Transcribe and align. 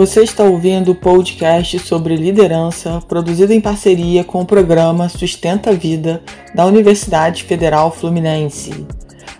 Você 0.00 0.22
está 0.22 0.44
ouvindo 0.44 0.92
o 0.92 0.94
podcast 0.94 1.78
sobre 1.80 2.16
liderança, 2.16 3.02
produzido 3.06 3.52
em 3.52 3.60
parceria 3.60 4.24
com 4.24 4.40
o 4.40 4.46
programa 4.46 5.10
Sustenta 5.10 5.68
a 5.68 5.72
Vida 5.74 6.22
da 6.54 6.64
Universidade 6.64 7.44
Federal 7.44 7.92
Fluminense. 7.92 8.86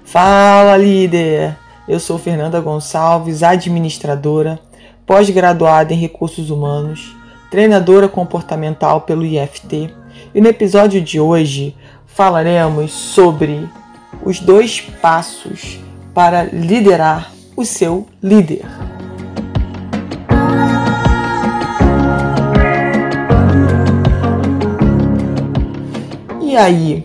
Fala, 0.04 0.76
líder! 0.76 1.56
Eu 1.88 1.98
sou 1.98 2.18
Fernanda 2.18 2.60
Gonçalves, 2.60 3.42
administradora, 3.42 4.60
pós-graduada 5.06 5.94
em 5.94 5.96
recursos 5.96 6.50
humanos, 6.50 7.16
treinadora 7.50 8.06
comportamental 8.06 9.00
pelo 9.00 9.24
IFT, 9.24 9.88
e 10.34 10.42
no 10.42 10.48
episódio 10.48 11.00
de 11.00 11.18
hoje 11.18 11.74
falaremos 12.04 12.92
sobre 12.92 13.66
os 14.22 14.40
dois 14.40 14.78
passos 15.00 15.80
para 16.12 16.42
liderar 16.42 17.32
o 17.56 17.64
seu 17.64 18.06
líder. 18.22 18.66
Aí, 26.60 27.02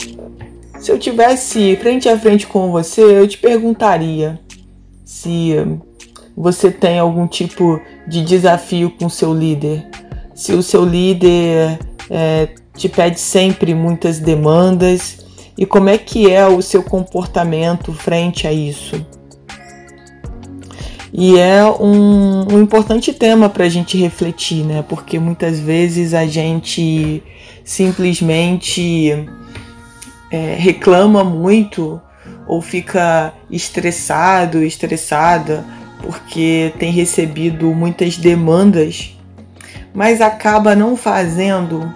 se 0.79 0.91
eu 0.91 0.99
tivesse 0.99 1.75
frente 1.77 2.07
a 2.07 2.19
frente 2.19 2.45
com 2.45 2.71
você, 2.71 3.01
eu 3.01 3.27
te 3.27 3.37
perguntaria 3.37 4.39
se 5.03 5.53
você 6.35 6.69
tem 6.69 6.99
algum 6.99 7.27
tipo 7.27 7.79
de 8.07 8.23
desafio 8.23 8.91
com 8.91 9.09
seu 9.09 9.33
líder, 9.33 9.87
se 10.33 10.51
o 10.53 10.61
seu 10.61 10.83
líder 10.83 11.79
é, 12.09 12.49
te 12.75 12.89
pede 12.89 13.19
sempre 13.19 13.73
muitas 13.73 14.19
demandas 14.19 15.25
e 15.57 15.65
como 15.65 15.89
é 15.89 15.97
que 15.97 16.29
é 16.29 16.45
o 16.45 16.61
seu 16.61 16.83
comportamento 16.83 17.93
frente 17.93 18.45
a 18.45 18.51
isso. 18.51 19.05
E 21.13 21.37
é 21.39 21.63
um, 21.63 22.53
um 22.53 22.61
importante 22.61 23.13
tema 23.13 23.47
para 23.47 23.63
a 23.63 23.69
gente 23.69 23.97
refletir, 23.97 24.65
né? 24.65 24.83
Porque 24.87 25.17
muitas 25.17 25.57
vezes 25.57 26.13
a 26.13 26.25
gente 26.25 27.23
simplesmente 27.65 29.27
é, 30.31 30.55
reclama 30.55 31.23
muito 31.23 31.99
ou 32.47 32.61
fica 32.61 33.33
estressado, 33.49 34.63
estressada 34.63 35.65
porque 36.05 36.71
tem 36.77 36.91
recebido 36.91 37.73
muitas 37.73 38.17
demandas, 38.17 39.17
mas 39.93 40.21
acaba 40.21 40.75
não 40.75 40.95
fazendo, 40.95 41.91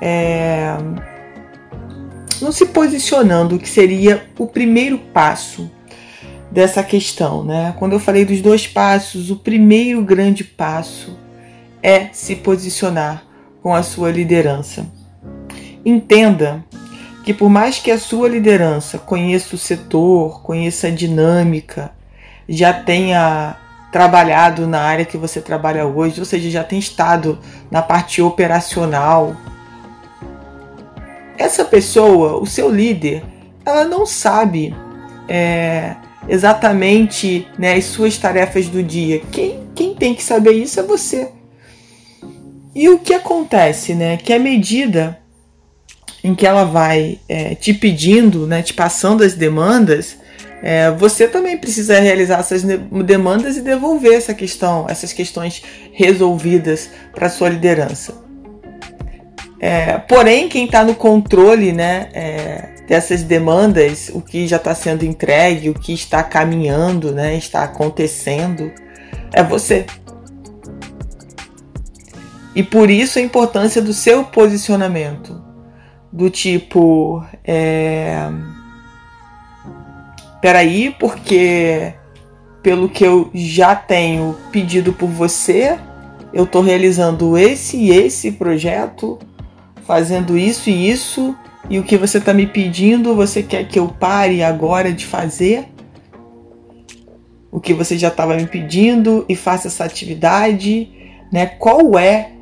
é, 0.00 0.74
não 2.40 2.50
se 2.50 2.66
posicionando, 2.66 3.58
que 3.58 3.68
seria 3.68 4.26
o 4.38 4.46
primeiro 4.46 4.96
passo 4.96 5.70
dessa 6.50 6.82
questão, 6.82 7.44
né? 7.44 7.74
Quando 7.78 7.92
eu 7.92 8.00
falei 8.00 8.24
dos 8.24 8.40
dois 8.40 8.66
passos, 8.66 9.30
o 9.30 9.36
primeiro 9.36 10.02
grande 10.02 10.44
passo 10.44 11.18
é 11.82 12.08
se 12.12 12.36
posicionar 12.36 13.24
com 13.62 13.74
a 13.74 13.82
sua 13.82 14.10
liderança. 14.10 15.01
Entenda 15.84 16.64
que 17.24 17.32
por 17.32 17.48
mais 17.48 17.78
que 17.78 17.90
a 17.90 17.98
sua 17.98 18.28
liderança 18.28 18.98
conheça 18.98 19.54
o 19.54 19.58
setor, 19.58 20.42
conheça 20.42 20.88
a 20.88 20.90
dinâmica, 20.90 21.92
já 22.48 22.72
tenha 22.72 23.56
trabalhado 23.92 24.66
na 24.66 24.80
área 24.80 25.04
que 25.04 25.16
você 25.16 25.40
trabalha 25.40 25.86
hoje, 25.86 26.18
ou 26.18 26.26
seja, 26.26 26.50
já 26.50 26.64
tenha 26.64 26.80
estado 26.80 27.38
na 27.70 27.82
parte 27.82 28.22
operacional, 28.22 29.36
essa 31.36 31.64
pessoa, 31.64 32.40
o 32.40 32.46
seu 32.46 32.70
líder, 32.70 33.22
ela 33.64 33.84
não 33.84 34.06
sabe 34.06 34.74
é, 35.28 35.96
exatamente 36.28 37.48
né, 37.58 37.74
as 37.74 37.84
suas 37.84 38.16
tarefas 38.16 38.68
do 38.68 38.82
dia. 38.82 39.20
Quem, 39.30 39.60
quem 39.74 39.94
tem 39.94 40.14
que 40.14 40.22
saber 40.22 40.52
isso 40.52 40.78
é 40.80 40.82
você. 40.82 41.30
E 42.74 42.88
o 42.88 42.98
que 42.98 43.12
acontece, 43.12 43.94
né? 43.94 44.16
Que 44.16 44.32
à 44.32 44.38
medida 44.38 45.18
em 46.24 46.34
que 46.34 46.46
ela 46.46 46.64
vai 46.64 47.18
é, 47.28 47.54
te 47.54 47.74
pedindo, 47.74 48.46
né, 48.46 48.62
te 48.62 48.72
passando 48.72 49.24
as 49.24 49.34
demandas, 49.34 50.16
é, 50.62 50.92
você 50.92 51.26
também 51.26 51.58
precisa 51.58 51.98
realizar 51.98 52.38
essas 52.38 52.62
demandas 52.62 53.56
e 53.56 53.62
devolver 53.62 54.14
essa 54.14 54.32
questão, 54.32 54.86
essas 54.88 55.12
questões 55.12 55.62
resolvidas 55.92 56.88
para 57.12 57.28
sua 57.28 57.48
liderança. 57.48 58.22
É, 59.58 59.98
porém, 59.98 60.48
quem 60.48 60.66
está 60.66 60.84
no 60.84 60.94
controle 60.94 61.72
né, 61.72 62.08
é, 62.12 62.68
dessas 62.86 63.24
demandas, 63.24 64.10
o 64.12 64.20
que 64.20 64.46
já 64.46 64.56
está 64.56 64.74
sendo 64.74 65.04
entregue, 65.04 65.70
o 65.70 65.74
que 65.74 65.92
está 65.92 66.22
caminhando, 66.22 67.10
né, 67.10 67.36
está 67.36 67.64
acontecendo, 67.64 68.70
é 69.32 69.42
você. 69.42 69.86
E 72.54 72.62
por 72.62 72.88
isso 72.88 73.18
a 73.18 73.22
importância 73.22 73.82
do 73.82 73.92
seu 73.92 74.24
posicionamento 74.24 75.41
do 76.12 76.28
tipo. 76.28 77.24
É... 77.44 78.28
Peraí, 80.40 80.94
porque 80.98 81.94
pelo 82.62 82.88
que 82.88 83.04
eu 83.04 83.30
já 83.32 83.74
tenho 83.74 84.36
pedido 84.50 84.92
por 84.92 85.08
você, 85.08 85.78
eu 86.32 86.44
estou 86.44 86.62
realizando 86.62 87.36
esse 87.36 87.76
e 87.76 87.90
esse 87.90 88.32
projeto, 88.32 89.18
fazendo 89.84 90.36
isso 90.36 90.68
e 90.68 90.90
isso, 90.90 91.36
e 91.68 91.78
o 91.78 91.82
que 91.82 91.96
você 91.96 92.18
está 92.18 92.32
me 92.34 92.46
pedindo, 92.46 93.14
você 93.14 93.42
quer 93.42 93.66
que 93.66 93.78
eu 93.78 93.88
pare 93.88 94.42
agora 94.42 94.92
de 94.92 95.06
fazer? 95.06 95.68
O 97.50 97.60
que 97.60 97.74
você 97.74 97.98
já 97.98 98.08
estava 98.08 98.34
me 98.34 98.46
pedindo 98.46 99.24
e 99.28 99.36
faça 99.36 99.68
essa 99.68 99.84
atividade, 99.84 100.90
né? 101.32 101.46
Qual 101.46 101.98
é 101.98 102.32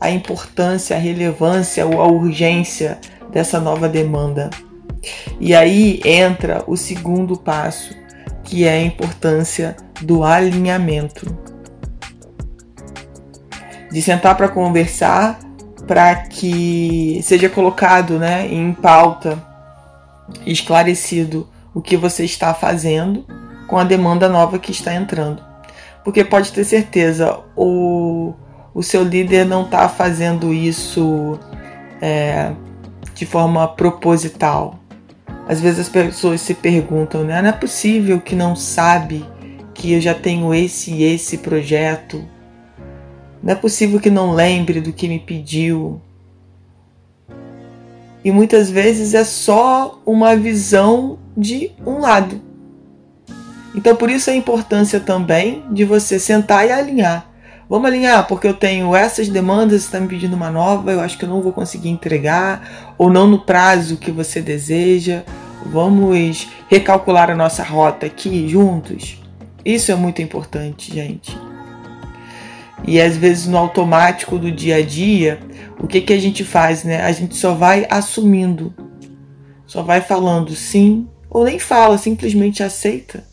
a 0.00 0.10
importância, 0.10 0.96
a 0.96 0.98
relevância 0.98 1.86
ou 1.86 2.00
a 2.00 2.06
urgência 2.06 2.98
dessa 3.36 3.60
nova 3.60 3.86
demanda. 3.86 4.48
E 5.38 5.54
aí 5.54 6.00
entra 6.06 6.64
o 6.66 6.74
segundo 6.74 7.36
passo, 7.36 7.94
que 8.42 8.64
é 8.64 8.70
a 8.70 8.82
importância 8.82 9.76
do 10.00 10.24
alinhamento. 10.24 11.36
De 13.92 14.00
sentar 14.00 14.38
para 14.38 14.48
conversar 14.48 15.38
para 15.86 16.16
que 16.16 17.20
seja 17.22 17.50
colocado 17.50 18.18
né, 18.18 18.48
em 18.50 18.72
pauta, 18.72 19.38
esclarecido 20.46 21.46
o 21.74 21.82
que 21.82 21.94
você 21.94 22.24
está 22.24 22.54
fazendo 22.54 23.26
com 23.68 23.76
a 23.76 23.84
demanda 23.84 24.30
nova 24.30 24.58
que 24.58 24.72
está 24.72 24.94
entrando. 24.94 25.44
Porque 26.02 26.24
pode 26.24 26.50
ter 26.52 26.64
certeza, 26.64 27.38
o, 27.54 28.32
o 28.74 28.82
seu 28.82 29.04
líder 29.04 29.44
não 29.44 29.64
está 29.64 29.90
fazendo 29.90 30.54
isso 30.54 31.38
é, 32.00 32.52
de 33.16 33.24
forma 33.24 33.66
proposital. 33.66 34.78
Às 35.48 35.60
vezes 35.60 35.80
as 35.80 35.88
pessoas 35.88 36.40
se 36.42 36.54
perguntam, 36.54 37.24
né? 37.24 37.40
Não 37.40 37.48
é 37.48 37.52
possível 37.52 38.20
que 38.20 38.36
não 38.36 38.54
sabe 38.54 39.24
que 39.72 39.92
eu 39.92 40.00
já 40.00 40.14
tenho 40.14 40.54
esse 40.54 40.92
e 40.92 41.02
esse 41.02 41.38
projeto. 41.38 42.22
Não 43.42 43.52
é 43.52 43.56
possível 43.56 43.98
que 43.98 44.10
não 44.10 44.32
lembre 44.32 44.80
do 44.80 44.92
que 44.92 45.08
me 45.08 45.18
pediu. 45.18 46.00
E 48.22 48.30
muitas 48.30 48.68
vezes 48.68 49.14
é 49.14 49.24
só 49.24 50.00
uma 50.04 50.36
visão 50.36 51.18
de 51.34 51.70
um 51.86 51.98
lado. 51.98 52.40
Então 53.74 53.96
por 53.96 54.10
isso 54.10 54.30
a 54.30 54.36
importância 54.36 55.00
também 55.00 55.64
de 55.70 55.84
você 55.84 56.18
sentar 56.18 56.66
e 56.66 56.72
alinhar. 56.72 57.30
Vamos 57.68 57.88
alinhar, 57.88 58.28
porque 58.28 58.46
eu 58.46 58.54
tenho 58.54 58.94
essas 58.94 59.28
demandas, 59.28 59.82
você 59.82 59.88
está 59.88 59.98
me 59.98 60.06
pedindo 60.06 60.36
uma 60.36 60.50
nova, 60.50 60.92
eu 60.92 61.00
acho 61.00 61.18
que 61.18 61.24
eu 61.24 61.28
não 61.28 61.42
vou 61.42 61.52
conseguir 61.52 61.88
entregar, 61.88 62.94
ou 62.96 63.10
não 63.10 63.26
no 63.26 63.40
prazo 63.40 63.96
que 63.96 64.12
você 64.12 64.40
deseja. 64.40 65.24
Vamos 65.64 66.48
recalcular 66.68 67.28
a 67.28 67.34
nossa 67.34 67.64
rota 67.64 68.06
aqui 68.06 68.48
juntos. 68.48 69.20
Isso 69.64 69.90
é 69.90 69.96
muito 69.96 70.22
importante, 70.22 70.94
gente. 70.94 71.36
E 72.86 73.00
às 73.00 73.16
vezes 73.16 73.48
no 73.48 73.58
automático 73.58 74.38
do 74.38 74.52
dia 74.52 74.76
a 74.76 74.82
dia, 74.82 75.40
o 75.80 75.88
que, 75.88 76.00
que 76.00 76.12
a 76.12 76.20
gente 76.20 76.44
faz, 76.44 76.84
né? 76.84 77.02
A 77.02 77.10
gente 77.10 77.34
só 77.34 77.52
vai 77.52 77.84
assumindo, 77.90 78.72
só 79.66 79.82
vai 79.82 80.00
falando 80.00 80.54
sim, 80.54 81.08
ou 81.28 81.42
nem 81.42 81.58
fala, 81.58 81.98
simplesmente 81.98 82.62
aceita 82.62 83.24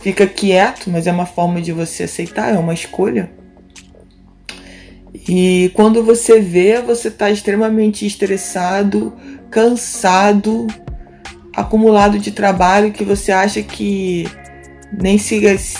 fica 0.00 0.26
quieto, 0.26 0.90
mas 0.90 1.06
é 1.06 1.12
uma 1.12 1.26
forma 1.26 1.60
de 1.60 1.72
você 1.72 2.04
aceitar, 2.04 2.52
é 2.52 2.58
uma 2.58 2.74
escolha. 2.74 3.30
E 5.28 5.70
quando 5.74 6.02
você 6.02 6.40
vê, 6.40 6.80
você 6.80 7.08
está 7.08 7.30
extremamente 7.30 8.06
estressado, 8.06 9.12
cansado, 9.50 10.66
acumulado 11.54 12.18
de 12.18 12.30
trabalho 12.30 12.92
que 12.92 13.04
você 13.04 13.30
acha 13.32 13.62
que 13.62 14.26
nem, 14.92 15.18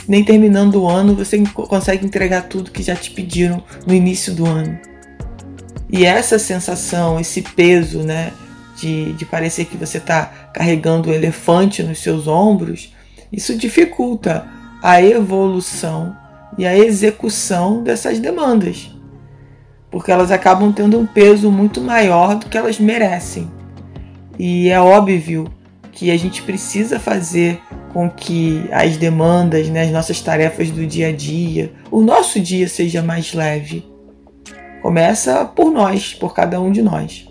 nem 0.08 0.24
terminando 0.24 0.82
o 0.82 0.88
ano 0.88 1.14
você 1.14 1.42
consegue 1.54 2.04
entregar 2.04 2.42
tudo 2.42 2.70
que 2.70 2.82
já 2.82 2.94
te 2.94 3.10
pediram 3.10 3.62
no 3.86 3.94
início 3.94 4.34
do 4.34 4.46
ano. 4.46 4.78
E 5.92 6.04
essa 6.04 6.38
sensação, 6.38 7.18
esse 7.18 7.42
peso, 7.42 8.02
né, 8.02 8.32
de, 8.76 9.12
de 9.14 9.24
parecer 9.24 9.64
que 9.64 9.76
você 9.76 9.98
está 9.98 10.50
carregando 10.54 11.10
um 11.10 11.12
elefante 11.12 11.82
nos 11.82 12.00
seus 12.00 12.28
ombros, 12.28 12.94
isso 13.32 13.56
dificulta 13.56 14.46
a 14.82 15.02
evolução 15.02 16.16
e 16.56 16.66
a 16.66 16.76
execução 16.76 17.82
dessas 17.82 18.18
demandas, 18.18 18.90
porque 19.90 20.12
elas 20.12 20.30
acabam 20.30 20.72
tendo 20.72 20.98
um 20.98 21.06
peso 21.06 21.50
muito 21.50 21.80
maior 21.80 22.36
do 22.36 22.46
que 22.46 22.56
elas 22.56 22.78
merecem. 22.78 23.50
E 24.38 24.68
é 24.68 24.80
óbvio 24.80 25.52
que 25.92 26.10
a 26.10 26.16
gente 26.16 26.42
precisa 26.42 26.98
fazer 26.98 27.60
com 27.92 28.08
que 28.08 28.64
as 28.70 28.96
demandas, 28.96 29.68
né, 29.68 29.82
as 29.82 29.90
nossas 29.90 30.20
tarefas 30.20 30.70
do 30.70 30.86
dia 30.86 31.08
a 31.08 31.12
dia, 31.12 31.72
o 31.90 32.00
nosso 32.00 32.40
dia 32.40 32.68
seja 32.68 33.02
mais 33.02 33.34
leve. 33.34 33.84
Começa 34.80 35.44
por 35.44 35.70
nós, 35.70 36.14
por 36.14 36.32
cada 36.32 36.60
um 36.60 36.70
de 36.70 36.80
nós. 36.80 37.28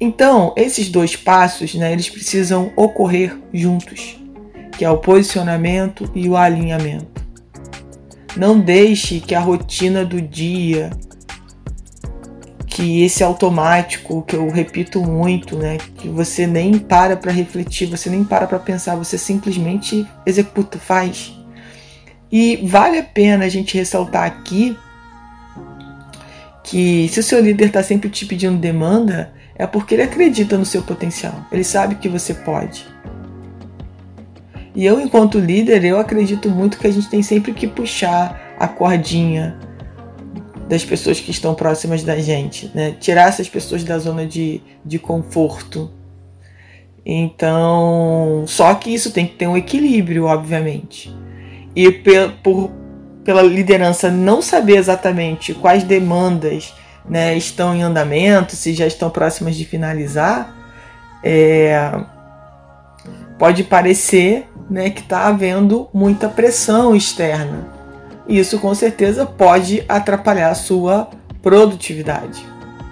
Então, 0.00 0.52
esses 0.56 0.88
dois 0.88 1.16
passos, 1.16 1.74
né, 1.74 1.92
eles 1.92 2.08
precisam 2.08 2.72
ocorrer 2.76 3.36
juntos, 3.52 4.16
que 4.76 4.84
é 4.84 4.90
o 4.90 4.98
posicionamento 4.98 6.10
e 6.14 6.28
o 6.28 6.36
alinhamento. 6.36 7.24
Não 8.36 8.58
deixe 8.58 9.20
que 9.20 9.34
a 9.34 9.40
rotina 9.40 10.04
do 10.04 10.20
dia, 10.20 10.90
que 12.74 13.04
esse 13.04 13.22
automático, 13.22 14.22
que 14.22 14.34
eu 14.34 14.50
repito 14.50 15.00
muito, 15.00 15.56
né, 15.56 15.78
que 15.96 16.08
você 16.08 16.44
nem 16.44 16.76
para 16.76 17.16
para 17.16 17.30
refletir, 17.30 17.86
você 17.86 18.10
nem 18.10 18.24
para 18.24 18.48
para 18.48 18.58
pensar, 18.58 18.96
você 18.96 19.16
simplesmente 19.16 20.04
executa, 20.26 20.76
faz. 20.76 21.32
E 22.32 22.56
vale 22.66 22.98
a 22.98 23.04
pena 23.04 23.44
a 23.44 23.48
gente 23.48 23.78
ressaltar 23.78 24.24
aqui 24.24 24.76
que 26.64 27.06
se 27.06 27.20
o 27.20 27.22
seu 27.22 27.40
líder 27.40 27.66
está 27.66 27.80
sempre 27.80 28.10
te 28.10 28.26
pedindo 28.26 28.58
demanda, 28.58 29.32
é 29.54 29.68
porque 29.68 29.94
ele 29.94 30.02
acredita 30.02 30.58
no 30.58 30.66
seu 30.66 30.82
potencial. 30.82 31.46
Ele 31.52 31.62
sabe 31.62 31.94
que 31.94 32.08
você 32.08 32.34
pode. 32.34 32.84
E 34.74 34.84
eu, 34.84 34.98
enquanto 34.98 35.38
líder, 35.38 35.84
eu 35.84 35.96
acredito 35.96 36.50
muito 36.50 36.76
que 36.76 36.88
a 36.88 36.92
gente 36.92 37.08
tem 37.08 37.22
sempre 37.22 37.52
que 37.52 37.68
puxar 37.68 38.56
a 38.58 38.66
cordinha 38.66 39.56
das 40.74 40.84
pessoas 40.84 41.20
que 41.20 41.30
estão 41.30 41.54
próximas 41.54 42.02
da 42.02 42.18
gente, 42.18 42.70
né? 42.74 42.96
Tirar 43.00 43.28
essas 43.28 43.48
pessoas 43.48 43.84
da 43.84 43.96
zona 43.96 44.26
de, 44.26 44.60
de 44.84 44.98
conforto. 44.98 45.90
Então, 47.06 48.44
só 48.46 48.74
que 48.74 48.92
isso 48.92 49.12
tem 49.12 49.26
que 49.26 49.34
ter 49.34 49.46
um 49.46 49.56
equilíbrio, 49.56 50.24
obviamente. 50.24 51.14
E 51.76 51.90
por, 52.42 52.72
pela 53.22 53.42
liderança 53.42 54.10
não 54.10 54.42
saber 54.42 54.76
exatamente 54.76 55.54
quais 55.54 55.84
demandas 55.84 56.74
né, 57.08 57.36
estão 57.36 57.74
em 57.74 57.82
andamento, 57.82 58.56
se 58.56 58.74
já 58.74 58.86
estão 58.86 59.10
próximas 59.10 59.54
de 59.54 59.64
finalizar, 59.64 60.56
é, 61.22 62.00
pode 63.38 63.62
parecer 63.62 64.48
né, 64.68 64.90
que 64.90 65.02
está 65.02 65.28
havendo 65.28 65.88
muita 65.92 66.28
pressão 66.28 66.96
externa. 66.96 67.83
Isso 68.28 68.58
com 68.58 68.74
certeza 68.74 69.26
pode 69.26 69.84
atrapalhar 69.88 70.50
a 70.50 70.54
sua 70.54 71.10
produtividade, 71.42 72.44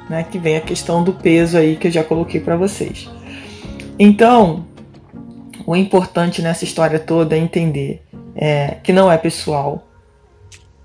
né, 0.09 0.25
que 0.25 0.39
vem 0.39 0.57
a 0.57 0.61
questão 0.61 1.03
do 1.03 1.13
peso 1.13 1.57
aí 1.57 1.77
que 1.77 1.89
eu 1.89 1.91
já 1.91 2.05
coloquei 2.05 2.41
para 2.41 2.57
vocês. 2.57 3.09
Então, 3.99 4.67
o 5.67 5.75
importante 5.77 6.43
nessa 6.43 6.65
história 6.65 6.99
toda 6.99 7.37
é 7.37 7.39
entender 7.39 8.03
é, 8.35 8.77
que 8.83 8.93
não 8.93 9.11
é 9.11 9.17
pessoal. 9.17 9.87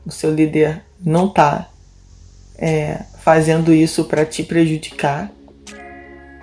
O 0.06 0.12
seu 0.12 0.34
líder 0.34 0.84
não 1.04 1.28
está 1.28 1.70
é, 2.58 3.02
fazendo 3.20 3.74
isso 3.74 4.06
para 4.06 4.26
te 4.26 4.44
prejudicar. 4.44 5.32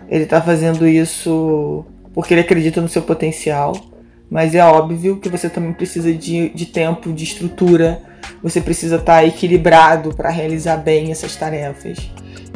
Ele 0.09 0.25
está 0.25 0.41
fazendo 0.41 0.87
isso 0.87 1.85
porque 2.13 2.35
ele 2.35 2.43
acredita 2.43 2.81
no 2.81 2.89
seu 2.89 3.03
potencial. 3.03 3.75
Mas 4.31 4.55
é 4.55 4.65
óbvio 4.65 5.19
que 5.19 5.29
você 5.29 5.49
também 5.49 5.73
precisa 5.73 6.13
de, 6.13 6.49
de 6.51 6.67
tempo, 6.67 7.13
de 7.13 7.25
estrutura. 7.25 8.03
Você 8.43 8.61
precisa 8.61 8.97
estar 8.97 9.17
tá 9.17 9.25
equilibrado 9.25 10.15
para 10.15 10.31
realizar 10.31 10.79
bem 10.79 11.11
essas 11.11 11.37
tarefas. 11.37 11.99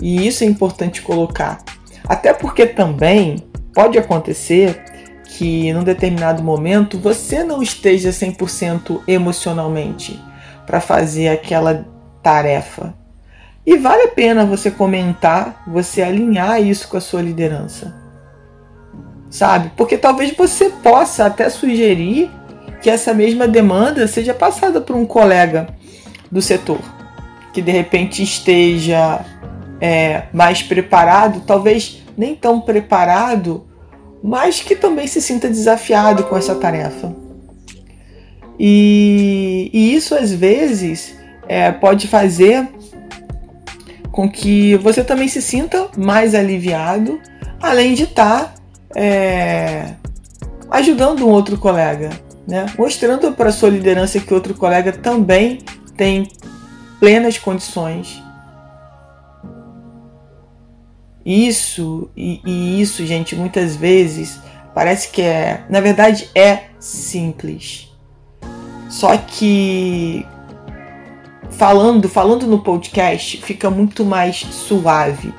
E 0.00 0.26
isso 0.26 0.44
é 0.44 0.46
importante 0.46 1.02
colocar. 1.02 1.58
Até 2.04 2.32
porque 2.32 2.66
também 2.66 3.44
pode 3.74 3.98
acontecer 3.98 4.82
que 5.24 5.72
num 5.72 5.84
determinado 5.84 6.42
momento 6.42 6.98
você 6.98 7.44
não 7.44 7.62
esteja 7.62 8.10
100% 8.10 9.02
emocionalmente 9.06 10.18
para 10.66 10.80
fazer 10.80 11.28
aquela 11.28 11.86
tarefa. 12.22 12.94
E 13.64 13.76
vale 13.76 14.04
a 14.04 14.08
pena 14.08 14.46
você 14.46 14.70
comentar, 14.70 15.62
você 15.66 16.02
alinhar 16.02 16.62
isso 16.62 16.88
com 16.88 16.96
a 16.96 17.00
sua 17.00 17.20
liderança. 17.20 17.94
Sabe? 19.30 19.70
Porque 19.76 19.98
talvez 19.98 20.34
você 20.36 20.70
possa 20.70 21.26
até 21.26 21.50
sugerir 21.50 22.30
que 22.80 22.88
essa 22.88 23.12
mesma 23.12 23.46
demanda 23.46 24.06
seja 24.06 24.32
passada 24.32 24.80
por 24.80 24.96
um 24.96 25.04
colega 25.04 25.68
do 26.30 26.40
setor, 26.40 26.80
que 27.52 27.60
de 27.60 27.72
repente 27.72 28.22
esteja 28.22 29.24
é, 29.80 30.24
mais 30.32 30.62
preparado, 30.62 31.42
talvez 31.46 32.02
nem 32.16 32.34
tão 32.34 32.60
preparado, 32.60 33.66
mas 34.22 34.60
que 34.60 34.74
também 34.74 35.06
se 35.06 35.20
sinta 35.20 35.48
desafiado 35.48 36.24
com 36.24 36.36
essa 36.36 36.54
tarefa. 36.54 37.14
E, 38.58 39.70
e 39.72 39.94
isso 39.94 40.14
às 40.14 40.32
vezes 40.32 41.16
é, 41.46 41.70
pode 41.70 42.08
fazer 42.08 42.68
com 44.10 44.28
que 44.28 44.74
você 44.76 45.04
também 45.04 45.28
se 45.28 45.40
sinta 45.40 45.88
mais 45.96 46.34
aliviado, 46.34 47.20
além 47.62 47.94
de 47.94 48.02
estar 48.02 48.44
tá, 48.46 48.54
é, 48.94 49.94
ajudando 50.70 51.26
um 51.26 51.30
outro 51.30 51.56
colega, 51.58 52.10
né? 52.46 52.66
mostrando 52.78 53.32
para 53.32 53.52
sua 53.52 53.70
liderança 53.70 54.20
que 54.20 54.32
outro 54.32 54.54
colega 54.54 54.92
também 54.92 55.58
tem 55.96 56.28
plenas 56.98 57.38
condições. 57.38 58.22
Isso 61.24 62.10
e, 62.16 62.40
e 62.44 62.80
isso, 62.80 63.04
gente, 63.04 63.36
muitas 63.36 63.76
vezes 63.76 64.40
parece 64.74 65.10
que 65.10 65.20
é, 65.20 65.64
na 65.68 65.80
verdade, 65.80 66.30
é 66.34 66.64
simples. 66.78 67.88
Só 68.88 69.16
que 69.16 70.26
falando, 71.50 72.08
falando 72.08 72.46
no 72.46 72.60
podcast, 72.60 73.42
fica 73.42 73.68
muito 73.68 74.04
mais 74.04 74.38
suave 74.38 75.34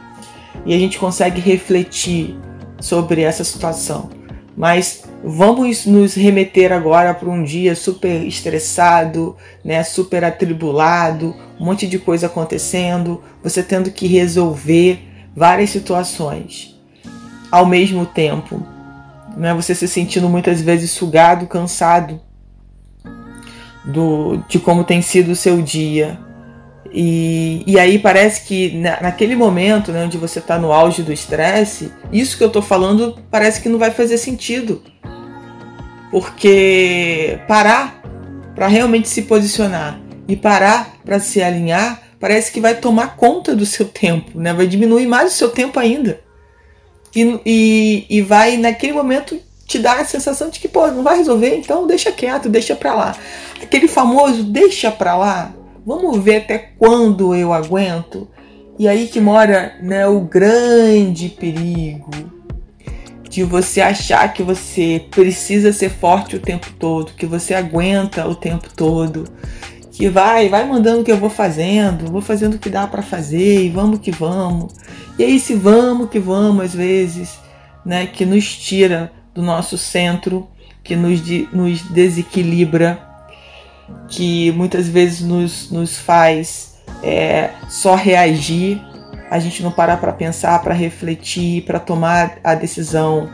e 0.66 0.76
a 0.76 0.78
gente 0.78 1.00
consegue 1.00 1.40
refletir 1.40 2.38
sobre 2.80 3.22
essa 3.22 3.44
situação. 3.44 4.10
Mas 4.56 5.04
vamos 5.24 5.86
nos 5.86 6.16
remeter 6.16 6.72
agora 6.72 7.14
para 7.14 7.30
um 7.30 7.44
dia 7.44 7.76
super 7.76 8.26
estressado, 8.26 9.36
né, 9.64 9.84
super 9.84 10.24
atribulado, 10.24 11.36
um 11.60 11.66
monte 11.66 11.88
de 11.88 11.98
coisa 11.98 12.28
acontecendo, 12.28 13.24
você 13.42 13.64
tendo 13.64 13.90
que 13.92 14.08
resolver 14.08 15.00
várias 15.36 15.70
situações 15.70 16.78
ao 17.52 17.66
mesmo 17.66 18.06
tempo, 18.06 18.62
né, 19.36 19.54
você 19.54 19.74
se 19.74 19.88
sentindo 19.88 20.28
muitas 20.28 20.62
vezes 20.62 20.92
sugado, 20.92 21.48
cansado 21.48 22.20
do, 23.86 24.38
de 24.48 24.60
como 24.60 24.84
tem 24.84 25.02
sido 25.02 25.32
o 25.32 25.36
seu 25.36 25.62
dia. 25.62 26.20
E, 26.92 27.64
e 27.68 27.80
aí 27.80 28.00
parece 28.00 28.46
que 28.46 28.76
na, 28.76 29.02
naquele 29.02 29.36
momento 29.36 29.92
né, 29.92 30.04
onde 30.06 30.18
você 30.18 30.40
está 30.40 30.58
no 30.58 30.72
auge 30.72 31.04
do 31.04 31.14
estresse, 31.14 31.92
isso 32.12 32.38
que 32.38 32.44
eu 32.44 32.48
estou 32.48 32.62
falando 32.62 33.18
parece 33.30 33.62
que 33.62 33.70
não 33.70 33.78
vai 33.78 33.92
fazer 33.92 34.18
sentido. 34.18 34.82
Porque 36.12 37.40
parar 37.48 38.02
para 38.56 38.68
realmente 38.68 39.08
se 39.08 39.24
posicionar 39.24 40.00
e 40.28 40.36
parar 40.36 40.96
para 41.06 41.20
se 41.20 41.42
alinhar 41.42 42.02
parece 42.20 42.52
que 42.52 42.60
vai 42.60 42.76
tomar 42.76 43.16
conta 43.16 43.56
do 43.56 43.66
seu 43.66 43.86
tempo, 43.86 44.38
né? 44.40 44.54
vai 44.54 44.68
diminuir 44.68 45.06
mais 45.06 45.34
o 45.34 45.36
seu 45.36 45.50
tempo 45.50 45.80
ainda. 45.80 46.20
E, 47.16 47.40
e, 47.46 48.06
e 48.10 48.22
vai 48.22 48.58
naquele 48.58 48.94
momento 48.94 49.40
te 49.66 49.78
dá 49.78 49.94
a 49.94 50.06
sensação 50.06 50.50
de 50.50 50.60
que, 50.60 50.68
pô, 50.68 50.88
não 50.88 51.04
vai 51.04 51.18
resolver, 51.18 51.56
então 51.56 51.86
deixa 51.86 52.12
quieto, 52.12 52.50
deixa 52.50 52.76
pra 52.76 52.96
lá. 52.96 53.16
Aquele 53.62 53.88
famoso 53.88 54.44
deixa 54.44 54.90
pra 54.90 55.16
lá, 55.16 55.54
vamos 55.86 56.18
ver 56.24 56.38
até 56.38 56.58
quando 56.58 57.36
eu 57.36 57.54
aguento. 57.54 58.28
E 58.78 58.88
aí 58.88 59.08
que 59.08 59.20
mora 59.20 59.76
né, 59.82 60.08
o 60.08 60.22
grande 60.22 61.30
perigo 61.30 62.10
de 63.30 63.44
você 63.44 63.80
achar 63.80 64.34
que 64.34 64.42
você 64.42 65.06
precisa 65.12 65.72
ser 65.72 65.90
forte 65.90 66.36
o 66.36 66.40
tempo 66.40 66.68
todo, 66.80 67.14
que 67.14 67.26
você 67.26 67.54
aguenta 67.54 68.28
o 68.28 68.34
tempo 68.34 68.70
todo, 68.76 69.26
que 69.92 70.10
vai, 70.10 70.50
vai 70.50 70.66
mandando 70.66 71.02
o 71.02 71.04
que 71.04 71.12
eu 71.12 71.18
vou 71.18 71.30
fazendo, 71.30 72.12
vou 72.12 72.22
fazendo 72.22 72.56
o 72.56 72.58
que 72.58 72.70
dá 72.70 72.88
para 72.88 73.04
fazer 73.04 73.66
e 73.66 73.70
vamos 73.70 74.00
que 74.00 74.12
vamos. 74.12 74.74
E 75.18 75.24
aí 75.24 75.40
se 75.40 75.54
vamos 75.54 76.10
que 76.10 76.18
vamos 76.18 76.66
às 76.66 76.74
vezes, 76.74 77.38
né, 77.86 78.08
que 78.08 78.26
nos 78.26 78.58
tira 78.58 79.12
do 79.34 79.42
nosso 79.42 79.78
centro, 79.78 80.48
que 80.84 80.96
nos, 80.96 81.22
nos 81.54 81.82
desequilibra, 81.84 83.09
que 84.08 84.52
muitas 84.52 84.88
vezes 84.88 85.22
nos, 85.22 85.70
nos 85.72 85.98
faz 85.98 86.76
é, 87.04 87.52
só 87.70 87.96
reagir, 87.96 88.82
a 89.30 89.38
gente 89.40 89.62
não 89.62 89.72
parar 89.72 89.98
para 89.98 90.12
pensar, 90.12 90.60
para 90.62 90.74
refletir, 90.74 91.64
para 91.64 91.80
tomar 91.80 92.40
a 92.44 92.56
decisão 92.56 93.30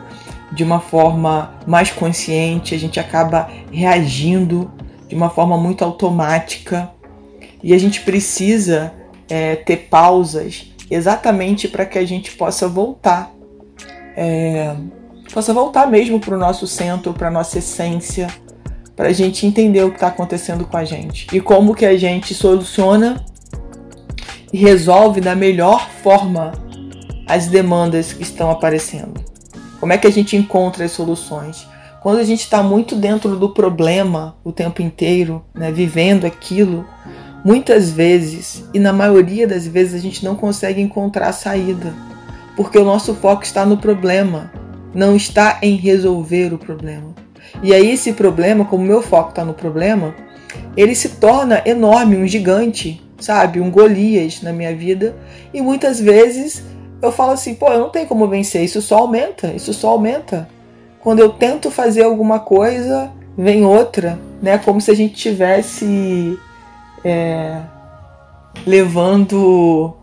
de 0.51 0.63
uma 0.63 0.79
forma 0.79 1.55
mais 1.65 1.89
consciente, 1.91 2.75
a 2.75 2.77
gente 2.77 2.99
acaba 2.99 3.49
reagindo 3.71 4.71
de 5.07 5.15
uma 5.15 5.29
forma 5.29 5.57
muito 5.57 5.83
automática 5.83 6.89
e 7.63 7.73
a 7.73 7.77
gente 7.77 8.01
precisa 8.01 8.93
é, 9.29 9.55
ter 9.55 9.87
pausas 9.89 10.71
exatamente 10.89 11.67
para 11.67 11.85
que 11.85 11.97
a 11.97 12.05
gente 12.05 12.31
possa 12.31 12.67
voltar. 12.67 13.31
É, 14.15 14.75
possa 15.33 15.53
voltar 15.53 15.87
mesmo 15.87 16.19
para 16.19 16.35
o 16.35 16.37
nosso 16.37 16.67
centro, 16.67 17.13
para 17.13 17.29
nossa 17.31 17.59
essência, 17.59 18.27
para 18.95 19.09
a 19.09 19.13
gente 19.13 19.45
entender 19.45 19.83
o 19.83 19.89
que 19.89 19.97
está 19.97 20.07
acontecendo 20.07 20.65
com 20.65 20.77
a 20.77 20.85
gente 20.85 21.27
e 21.35 21.39
como 21.39 21.75
que 21.75 21.85
a 21.85 21.97
gente 21.97 22.33
soluciona 22.33 23.23
e 24.53 24.57
resolve 24.57 25.19
da 25.19 25.35
melhor 25.35 25.89
forma 26.01 26.53
as 27.27 27.47
demandas 27.47 28.13
que 28.13 28.23
estão 28.23 28.49
aparecendo. 28.49 29.13
Como 29.79 29.91
é 29.91 29.97
que 29.97 30.07
a 30.07 30.11
gente 30.11 30.35
encontra 30.37 30.85
as 30.85 30.91
soluções? 30.91 31.67
Quando 32.01 32.19
a 32.19 32.23
gente 32.23 32.41
está 32.41 32.61
muito 32.61 32.95
dentro 32.95 33.35
do 33.35 33.49
problema 33.49 34.37
o 34.43 34.51
tempo 34.51 34.81
inteiro, 34.81 35.43
né, 35.53 35.71
vivendo 35.71 36.25
aquilo, 36.25 36.85
muitas 37.43 37.91
vezes, 37.91 38.63
e 38.73 38.79
na 38.79 38.93
maioria 38.93 39.47
das 39.47 39.67
vezes, 39.67 39.95
a 39.95 39.99
gente 39.99 40.23
não 40.23 40.35
consegue 40.35 40.79
encontrar 40.79 41.29
a 41.29 41.33
saída, 41.33 41.93
porque 42.55 42.77
o 42.77 42.85
nosso 42.85 43.13
foco 43.15 43.43
está 43.43 43.65
no 43.65 43.77
problema, 43.77 44.51
não 44.93 45.15
está 45.15 45.59
em 45.61 45.75
resolver 45.75 46.53
o 46.53 46.57
problema. 46.57 47.24
E 47.63 47.73
aí, 47.73 47.91
esse 47.91 48.13
problema, 48.13 48.65
como 48.65 48.83
o 48.83 48.87
meu 48.87 49.01
foco 49.01 49.29
está 49.29 49.43
no 49.43 49.53
problema, 49.53 50.13
ele 50.75 50.95
se 50.95 51.09
torna 51.09 51.61
enorme, 51.65 52.17
um 52.17 52.27
gigante, 52.27 53.01
sabe? 53.19 53.59
Um 53.59 53.71
Golias 53.71 54.41
na 54.41 54.51
minha 54.51 54.75
vida, 54.75 55.15
e 55.53 55.61
muitas 55.61 55.99
vezes 55.99 56.63
eu 57.01 57.11
falo 57.11 57.31
assim, 57.31 57.53
pô, 57.55 57.67
eu 57.67 57.79
não 57.79 57.89
tenho 57.89 58.07
como 58.07 58.27
vencer, 58.27 58.63
isso 58.63 58.81
só 58.81 58.99
aumenta, 58.99 59.53
isso 59.53 59.73
só 59.73 59.89
aumenta. 59.89 60.47
Quando 60.99 61.19
eu 61.19 61.29
tento 61.29 61.69
fazer 61.69 62.03
alguma 62.03 62.39
coisa, 62.39 63.11
vem 63.37 63.63
outra, 63.63 64.17
né? 64.41 64.57
Como 64.57 64.81
se 64.81 64.89
a 64.89 64.95
gente 64.95 65.13
tivesse 65.13 66.37
é, 67.03 67.61
levando. 68.65 69.95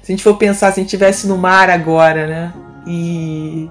Se 0.00 0.12
a 0.12 0.14
gente 0.14 0.22
for 0.22 0.36
pensar, 0.36 0.72
se 0.72 0.78
a 0.78 0.82
gente 0.82 0.94
estivesse 0.94 1.26
no 1.26 1.36
mar 1.36 1.68
agora, 1.70 2.26
né? 2.26 2.52
E, 2.86 3.68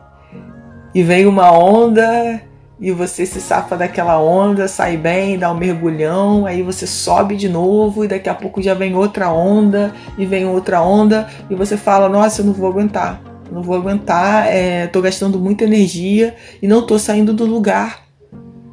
e 0.94 1.04
vem 1.04 1.26
uma 1.26 1.52
onda 1.52 2.42
e 2.84 2.92
você 2.92 3.26
se 3.26 3.40
safa 3.40 3.78
daquela 3.78 4.22
onda, 4.22 4.68
sai 4.68 4.98
bem, 4.98 5.40
dá 5.40 5.50
um 5.50 5.58
mergulhão, 5.58 6.46
aí 6.46 6.62
você 6.62 6.86
sobe 6.86 7.38
de 7.38 7.48
novo 7.48 8.04
e 8.04 8.10
daqui 8.10 8.28
a 8.28 8.36
pouco 8.36 8.62
já 8.62 8.74
vem 8.74 8.94
outra 8.94 9.32
onda 9.32 9.94
e 10.18 10.26
vem 10.26 10.46
outra 10.46 10.82
onda 10.82 11.30
e 11.50 11.56
você 11.56 11.78
fala: 11.78 12.10
Nossa, 12.10 12.42
eu 12.42 12.46
não 12.46 12.52
vou 12.52 12.70
aguentar, 12.70 13.22
não 13.50 13.64
vou 13.64 13.78
aguentar, 13.78 14.48
é, 14.48 14.88
tô 14.88 15.02
gastando 15.02 15.40
muita 15.40 15.64
energia 15.64 16.36
e 16.62 16.68
não 16.68 16.86
tô 16.86 17.00
saindo 17.00 17.32
do 17.32 17.46
lugar. 17.46 18.04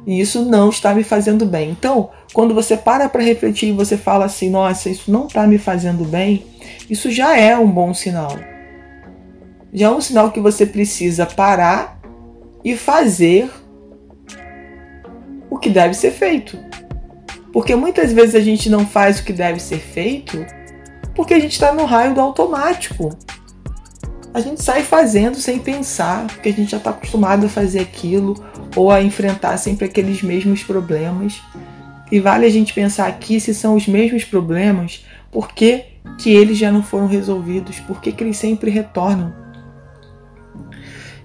E 0.05 0.19
isso 0.19 0.43
não 0.43 0.67
está 0.67 0.93
me 0.93 1.05
fazendo 1.05 1.45
bem. 1.45 1.69
Então, 1.69 2.09
quando 2.33 2.53
você 2.53 2.75
para 2.75 3.07
para 3.07 3.23
refletir 3.23 3.69
e 3.69 3.71
você 3.71 3.95
fala 3.95 4.25
assim: 4.25 4.49
Nossa, 4.49 4.89
isso 4.89 5.09
não 5.09 5.27
está 5.27 5.47
me 5.47 5.57
fazendo 5.57 6.03
bem, 6.03 6.45
isso 6.89 7.09
já 7.09 7.37
é 7.37 7.57
um 7.57 7.71
bom 7.71 7.93
sinal. 7.93 8.37
Já 9.71 9.87
é 9.87 9.89
um 9.89 10.01
sinal 10.01 10.31
que 10.31 10.41
você 10.41 10.65
precisa 10.65 11.25
parar 11.25 11.97
e 12.61 12.75
fazer 12.75 13.49
que 15.61 15.69
deve 15.69 15.93
ser 15.93 16.11
feito. 16.11 16.57
Porque 17.53 17.75
muitas 17.75 18.11
vezes 18.11 18.35
a 18.35 18.39
gente 18.39 18.69
não 18.69 18.85
faz 18.85 19.19
o 19.19 19.23
que 19.23 19.33
deve 19.33 19.59
ser 19.59 19.79
feito 19.79 20.45
porque 21.15 21.33
a 21.33 21.39
gente 21.39 21.51
está 21.51 21.73
no 21.73 21.85
raio 21.85 22.13
do 22.13 22.21
automático. 22.21 23.17
A 24.33 24.39
gente 24.39 24.63
sai 24.63 24.81
fazendo 24.81 25.35
sem 25.35 25.59
pensar, 25.59 26.25
porque 26.27 26.49
a 26.49 26.53
gente 26.53 26.71
já 26.71 26.77
está 26.77 26.91
acostumado 26.91 27.45
a 27.45 27.49
fazer 27.49 27.81
aquilo 27.81 28.33
ou 28.75 28.89
a 28.89 29.01
enfrentar 29.01 29.57
sempre 29.57 29.85
aqueles 29.85 30.23
mesmos 30.23 30.63
problemas. 30.63 31.41
E 32.09 32.19
vale 32.19 32.45
a 32.45 32.49
gente 32.49 32.73
pensar 32.73 33.07
aqui 33.07 33.39
se 33.39 33.53
são 33.53 33.75
os 33.75 33.87
mesmos 33.87 34.23
problemas, 34.23 35.05
por 35.31 35.53
que, 35.53 35.83
que 36.17 36.29
eles 36.29 36.57
já 36.57 36.71
não 36.71 36.81
foram 36.81 37.07
resolvidos, 37.07 37.79
por 37.81 38.01
que, 38.01 38.11
que 38.11 38.23
eles 38.23 38.37
sempre 38.37 38.71
retornam. 38.71 39.33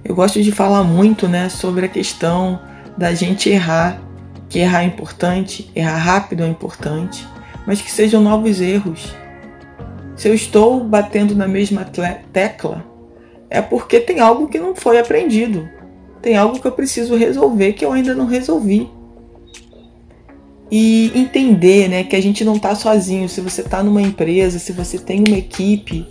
Eu 0.04 0.14
gosto 0.14 0.42
de 0.42 0.52
falar 0.52 0.84
muito 0.84 1.26
né, 1.28 1.48
sobre 1.48 1.86
a 1.86 1.88
questão 1.88 2.60
da 2.96 3.14
gente 3.14 3.48
errar 3.48 4.00
que 4.48 4.58
errar 4.58 4.82
é 4.82 4.86
importante, 4.86 5.70
errar 5.74 5.96
rápido 5.96 6.44
é 6.44 6.48
importante, 6.48 7.26
mas 7.66 7.80
que 7.80 7.90
sejam 7.90 8.20
novos 8.20 8.60
erros. 8.60 9.14
Se 10.16 10.28
eu 10.28 10.34
estou 10.34 10.82
batendo 10.82 11.34
na 11.34 11.46
mesma 11.46 11.84
tecla, 12.32 12.84
é 13.50 13.60
porque 13.60 14.00
tem 14.00 14.20
algo 14.20 14.48
que 14.48 14.58
não 14.58 14.74
foi 14.74 14.98
aprendido. 14.98 15.68
Tem 16.22 16.36
algo 16.36 16.58
que 16.58 16.66
eu 16.66 16.72
preciso 16.72 17.16
resolver 17.16 17.74
que 17.74 17.84
eu 17.84 17.92
ainda 17.92 18.14
não 18.14 18.26
resolvi. 18.26 18.90
E 20.70 21.12
entender 21.14 21.88
né, 21.88 22.02
que 22.02 22.16
a 22.16 22.20
gente 22.20 22.44
não 22.44 22.56
está 22.56 22.74
sozinho. 22.74 23.28
Se 23.28 23.40
você 23.40 23.60
está 23.60 23.82
numa 23.82 24.02
empresa, 24.02 24.58
se 24.58 24.72
você 24.72 24.98
tem 24.98 25.22
uma 25.26 25.36
equipe, 25.36 26.08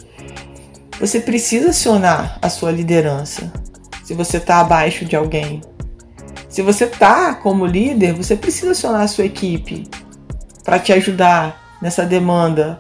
você 1.00 1.20
precisa 1.20 1.70
acionar 1.70 2.40
a 2.42 2.50
sua 2.50 2.72
liderança. 2.72 3.52
Se 4.04 4.14
você 4.14 4.38
está 4.38 4.62
abaixo 4.62 5.04
de 5.04 5.16
alguém, 5.16 5.62
se 6.56 6.62
você 6.62 6.88
tá 6.88 7.36
como 7.36 7.66
líder, 7.66 8.14
você 8.14 8.34
precisa 8.34 8.72
acionar 8.72 9.02
a 9.02 9.08
sua 9.10 9.26
equipe 9.26 9.90
para 10.64 10.80
te 10.80 10.94
ajudar 10.94 11.78
nessa 11.82 12.06
demanda. 12.06 12.80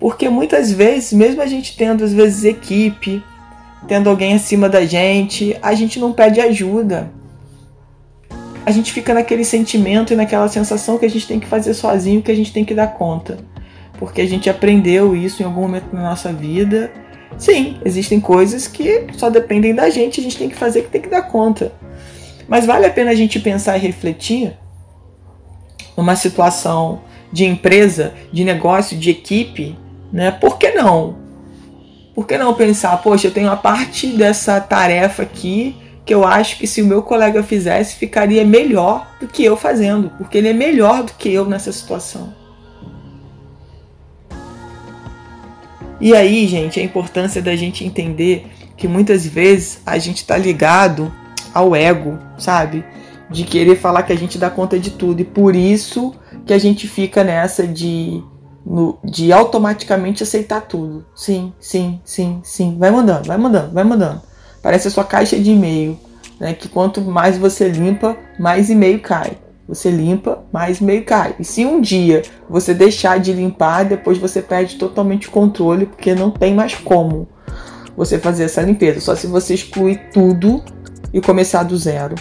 Porque 0.00 0.28
muitas 0.28 0.72
vezes, 0.72 1.12
mesmo 1.12 1.40
a 1.40 1.46
gente 1.46 1.76
tendo 1.76 2.02
às 2.02 2.12
vezes 2.12 2.42
equipe, 2.42 3.22
tendo 3.86 4.10
alguém 4.10 4.34
acima 4.34 4.68
da 4.68 4.84
gente, 4.84 5.56
a 5.62 5.74
gente 5.74 6.00
não 6.00 6.12
pede 6.12 6.40
ajuda. 6.40 7.08
A 8.66 8.72
gente 8.72 8.92
fica 8.92 9.14
naquele 9.14 9.44
sentimento 9.44 10.12
e 10.12 10.16
naquela 10.16 10.48
sensação 10.48 10.98
que 10.98 11.06
a 11.06 11.10
gente 11.10 11.28
tem 11.28 11.38
que 11.38 11.46
fazer 11.46 11.72
sozinho, 11.72 12.20
que 12.20 12.32
a 12.32 12.36
gente 12.36 12.52
tem 12.52 12.64
que 12.64 12.74
dar 12.74 12.94
conta. 12.94 13.38
Porque 13.96 14.20
a 14.20 14.26
gente 14.26 14.50
aprendeu 14.50 15.14
isso 15.14 15.40
em 15.40 15.46
algum 15.46 15.60
momento 15.60 15.92
na 15.92 16.02
nossa 16.02 16.32
vida. 16.32 16.90
Sim, 17.36 17.78
existem 17.84 18.18
coisas 18.18 18.66
que 18.66 19.06
só 19.12 19.30
dependem 19.30 19.72
da 19.72 19.88
gente, 19.88 20.18
a 20.18 20.22
gente 20.24 20.36
tem 20.36 20.48
que 20.48 20.56
fazer 20.56 20.82
que 20.82 20.90
tem 20.90 21.00
que 21.00 21.08
dar 21.08 21.22
conta. 21.22 21.70
Mas 22.48 22.64
vale 22.64 22.86
a 22.86 22.90
pena 22.90 23.10
a 23.10 23.14
gente 23.14 23.38
pensar 23.38 23.76
e 23.76 23.80
refletir 23.80 24.56
numa 25.96 26.16
situação 26.16 27.02
de 27.30 27.44
empresa, 27.44 28.14
de 28.32 28.42
negócio, 28.42 28.96
de 28.96 29.10
equipe, 29.10 29.76
né? 30.12 30.30
Por 30.30 30.56
que 30.58 30.70
não? 30.70 31.16
Por 32.14 32.26
que 32.26 32.38
não 32.38 32.54
pensar, 32.54 32.96
poxa, 33.02 33.26
eu 33.26 33.30
tenho 33.30 33.48
uma 33.48 33.56
parte 33.56 34.08
dessa 34.08 34.60
tarefa 34.60 35.22
aqui 35.22 35.76
que 36.04 36.14
eu 36.14 36.24
acho 36.24 36.56
que 36.56 36.66
se 36.66 36.80
o 36.80 36.86
meu 36.86 37.02
colega 37.02 37.42
fizesse 37.42 37.96
ficaria 37.96 38.42
melhor 38.44 39.06
do 39.20 39.28
que 39.28 39.44
eu 39.44 39.56
fazendo, 39.56 40.10
porque 40.16 40.38
ele 40.38 40.48
é 40.48 40.54
melhor 40.54 41.02
do 41.02 41.12
que 41.12 41.30
eu 41.30 41.44
nessa 41.44 41.70
situação. 41.70 42.32
E 46.00 46.14
aí, 46.14 46.46
gente, 46.46 46.80
a 46.80 46.82
importância 46.82 47.42
da 47.42 47.54
gente 47.54 47.84
entender 47.84 48.46
que 48.76 48.88
muitas 48.88 49.26
vezes 49.26 49.82
a 49.84 49.98
gente 49.98 50.18
está 50.18 50.38
ligado 50.38 51.12
ao 51.54 51.74
ego, 51.74 52.18
sabe? 52.38 52.84
De 53.30 53.44
querer 53.44 53.76
falar 53.76 54.02
que 54.02 54.12
a 54.12 54.16
gente 54.16 54.38
dá 54.38 54.50
conta 54.50 54.78
de 54.78 54.90
tudo. 54.90 55.20
E 55.20 55.24
por 55.24 55.54
isso 55.54 56.14
que 56.46 56.52
a 56.52 56.58
gente 56.58 56.88
fica 56.88 57.22
nessa 57.22 57.66
de, 57.66 58.22
no, 58.64 58.98
de 59.04 59.32
automaticamente 59.32 60.22
aceitar 60.22 60.62
tudo. 60.62 61.04
Sim, 61.14 61.52
sim, 61.60 62.00
sim, 62.04 62.40
sim. 62.42 62.76
Vai 62.78 62.90
mandando, 62.90 63.28
vai 63.28 63.36
mandando, 63.36 63.72
vai 63.72 63.84
mandando. 63.84 64.22
Parece 64.62 64.88
a 64.88 64.90
sua 64.90 65.04
caixa 65.04 65.38
de 65.38 65.50
e-mail, 65.50 65.98
né? 66.40 66.54
Que 66.54 66.68
quanto 66.68 67.00
mais 67.00 67.36
você 67.36 67.68
limpa, 67.68 68.16
mais 68.38 68.70
e-mail 68.70 69.00
cai. 69.00 69.38
Você 69.68 69.90
limpa, 69.90 70.42
mais 70.50 70.80
e-mail 70.80 71.04
cai. 71.04 71.34
E 71.38 71.44
se 71.44 71.66
um 71.66 71.80
dia 71.80 72.22
você 72.48 72.72
deixar 72.72 73.20
de 73.20 73.34
limpar, 73.34 73.84
depois 73.84 74.16
você 74.16 74.40
perde 74.40 74.76
totalmente 74.76 75.28
o 75.28 75.30
controle, 75.30 75.84
porque 75.84 76.14
não 76.14 76.30
tem 76.30 76.54
mais 76.54 76.74
como 76.74 77.28
você 77.94 78.18
fazer 78.18 78.44
essa 78.44 78.62
limpeza. 78.62 79.00
Só 79.00 79.14
se 79.14 79.26
você 79.26 79.52
excluir 79.52 80.08
tudo 80.10 80.62
e 81.12 81.20
começar 81.20 81.62
do 81.62 81.76
zero. 81.76 82.14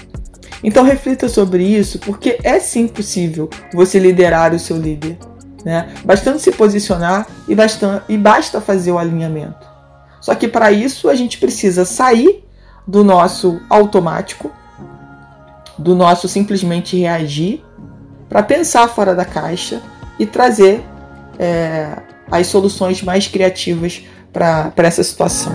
Então 0.63 0.83
reflita 0.83 1.29
sobre 1.29 1.63
isso, 1.63 1.99
porque 1.99 2.39
é 2.43 2.59
sim 2.59 2.87
possível 2.87 3.49
você 3.73 3.99
liderar 3.99 4.53
o 4.53 4.59
seu 4.59 4.77
líder. 4.77 5.17
Né? 5.63 5.93
Bastando 6.03 6.39
se 6.39 6.51
posicionar 6.51 7.27
e, 7.47 7.53
basta, 7.53 8.03
e 8.07 8.17
basta 8.17 8.61
fazer 8.61 8.91
o 8.91 8.97
alinhamento. 8.97 9.67
Só 10.21 10.33
que 10.33 10.47
para 10.47 10.71
isso 10.71 11.09
a 11.09 11.15
gente 11.15 11.37
precisa 11.37 11.85
sair 11.85 12.43
do 12.87 13.03
nosso 13.03 13.61
automático, 13.69 14.51
do 15.77 15.93
nosso 15.93 16.27
simplesmente 16.27 16.97
reagir, 16.97 17.63
para 18.29 18.41
pensar 18.41 18.87
fora 18.87 19.13
da 19.13 19.25
caixa 19.25 19.81
e 20.17 20.25
trazer 20.25 20.83
é, 21.37 21.97
as 22.31 22.47
soluções 22.47 23.01
mais 23.01 23.27
criativas 23.27 24.03
para 24.33 24.73
essa 24.77 25.03
situação. 25.03 25.53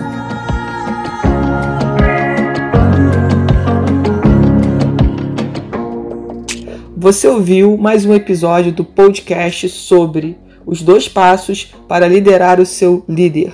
Você 7.03 7.27
ouviu 7.27 7.75
mais 7.75 8.05
um 8.05 8.13
episódio 8.13 8.71
do 8.71 8.85
podcast 8.85 9.67
sobre 9.67 10.37
os 10.65 10.81
dois 10.81 11.09
passos 11.09 11.75
para 11.85 12.07
liderar 12.07 12.61
o 12.61 12.65
seu 12.65 13.03
líder, 13.09 13.51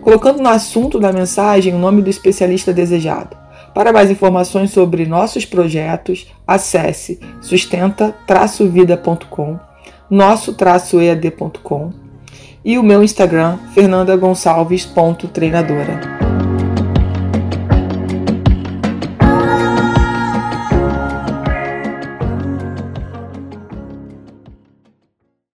colocando 0.00 0.42
no 0.42 0.48
assunto 0.48 0.98
da 0.98 1.12
mensagem 1.12 1.72
o 1.72 1.78
nome 1.78 2.02
do 2.02 2.10
especialista 2.10 2.72
desejado. 2.72 3.39
Para 3.80 3.94
mais 3.94 4.10
informações 4.10 4.72
sobre 4.72 5.06
nossos 5.06 5.46
projetos, 5.46 6.30
acesse 6.46 7.18
sustenta-vida.com, 7.40 9.58
nosso-ead.com 10.10 11.90
e 12.62 12.76
o 12.76 12.82
meu 12.82 13.02
Instagram, 13.02 13.56
fernandagonçalves.treinadora. 13.72 16.29